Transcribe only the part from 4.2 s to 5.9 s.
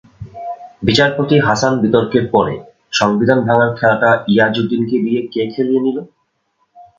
ইয়াজউদ্দিনকে দিয়ে কে খেলিয়ে